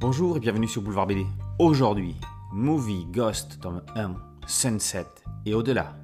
[0.00, 1.26] Bonjour et bienvenue sur Boulevard BD.
[1.58, 2.16] Aujourd'hui,
[2.54, 4.14] Movie Ghost tome 1,
[4.46, 5.06] Sunset
[5.44, 5.94] et au-delà.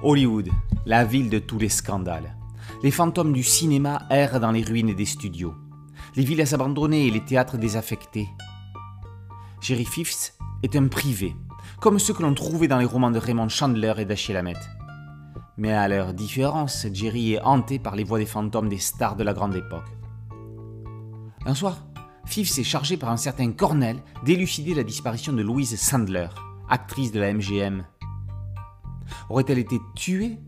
[0.00, 0.48] Hollywood,
[0.86, 2.36] la ville de tous les scandales.
[2.84, 5.56] Les fantômes du cinéma errent dans les ruines des studios.
[6.14, 8.28] Les villas abandonnées et les théâtres désaffectés.
[9.60, 11.34] Jerry Fifth est un privé,
[11.80, 14.70] comme ceux que l'on trouvait dans les romans de Raymond Chandler et d'Achille Lamette.
[15.56, 19.24] Mais à leur différence, Jerry est hanté par les voix des fantômes des stars de
[19.24, 19.96] la grande époque.
[21.46, 21.78] Un soir,
[22.24, 26.26] Fif s'est chargé par un certain Cornell d'élucider la disparition de Louise Sandler,
[26.68, 27.84] actrice de la MGM.
[29.30, 30.40] Aurait-elle été tuée?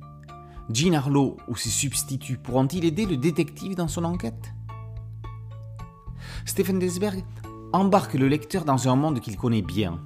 [0.71, 4.53] Jean Harlow ou ses substituts pourront-ils aider le détective dans son enquête?
[6.45, 7.25] Stephen Desberg
[7.73, 10.01] embarque le lecteur dans un monde qu'il connaît bien.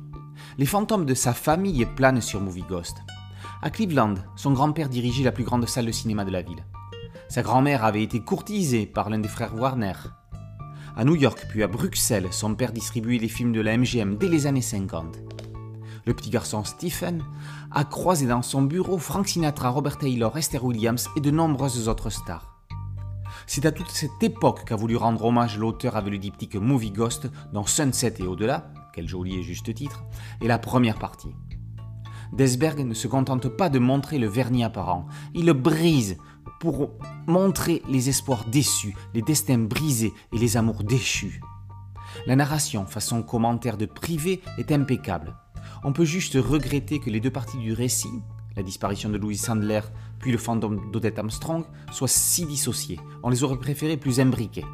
[0.59, 2.99] Les fantômes de sa famille planent sur Movie Ghost.
[3.63, 6.67] À Cleveland, son grand-père dirigeait la plus grande salle de cinéma de la ville.
[7.31, 9.95] Sa grand-mère avait été courtisée par l'un des frères Warner.
[10.95, 14.29] À New York puis à Bruxelles, son père distribuait les films de la MGM dès
[14.29, 15.21] les années 50.
[16.05, 17.25] Le petit garçon Stephen
[17.71, 22.11] a croisé dans son bureau Frank Sinatra, Robert Taylor, Esther Williams et de nombreuses autres
[22.11, 22.63] stars.
[23.47, 27.31] C'est à toute cette époque qu'a voulu rendre hommage l'auteur avec le diptyque Movie Ghost
[27.55, 30.05] dans Sunset et au-delà, quel joli et juste titre,
[30.43, 31.35] est la première partie.
[32.33, 36.17] Desberg ne se contente pas de montrer le vernis apparent, il le brise
[36.61, 36.91] pour
[37.27, 41.41] montrer les espoirs déçus, les destins brisés et les amours déchus.
[42.27, 45.35] La narration, façon commentaire de privé, est impeccable.
[45.85, 48.23] On peut juste regretter que les deux parties du récit,
[48.57, 49.81] la disparition de Louis Sandler
[50.19, 53.01] puis le fantôme d'Odette Armstrong, soient si dissociées.
[53.23, 54.65] On les aurait préférées plus imbriquées.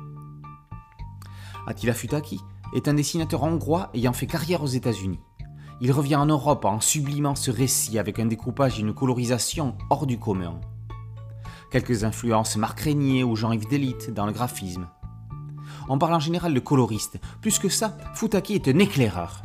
[1.66, 2.40] Attila Futaki
[2.74, 5.20] est un dessinateur hongrois ayant fait carrière aux États-Unis.
[5.80, 10.06] Il revient en Europe en sublimant ce récit avec un découpage et une colorisation hors
[10.06, 10.60] du commun.
[11.70, 14.88] Quelques influences Marc Régnier ou Jean-Yves Delite dans le graphisme.
[15.88, 17.20] On parle en général de coloriste.
[17.40, 19.44] Plus que ça, Futaki est un éclaireur.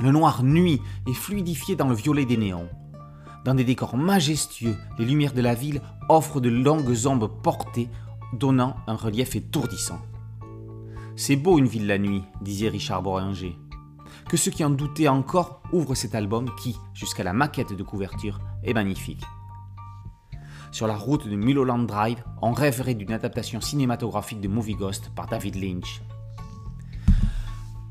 [0.00, 2.68] Le noir nuit et fluidifié dans le violet des néons.
[3.44, 7.88] Dans des décors majestueux, les lumières de la ville offrent de longues ombres portées,
[8.34, 10.00] donnant un relief étourdissant.
[11.16, 13.56] C'est beau une ville la nuit, disait Richard Boringer.
[14.28, 18.40] Que ceux qui en doutaient encore ouvrent cet album qui, jusqu'à la maquette de couverture,
[18.62, 19.24] est magnifique.
[20.70, 25.26] Sur la route de Mulholland Drive, on rêverait d'une adaptation cinématographique de Movie Ghost par
[25.26, 26.02] David Lynch.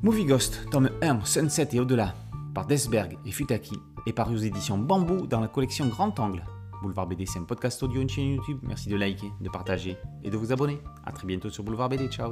[0.03, 2.13] Movie Ghost, tome 1, Sunset et au-delà,
[2.53, 6.43] par Desberg et Futaki, est paru aux éditions Bambou dans la collection Grand Angle.
[6.83, 8.59] Boulevard BD, c'est un podcast audio, une chaîne YouTube.
[8.61, 10.79] Merci de liker, de partager et de vous abonner.
[11.03, 12.07] A très bientôt sur Boulevard BD.
[12.09, 12.31] Ciao